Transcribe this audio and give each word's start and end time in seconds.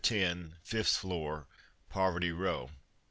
10, 0.03 0.55
5th 0.65 0.97
floor, 0.97 1.45
Poverty 1.87 2.31
Row." 2.31 2.71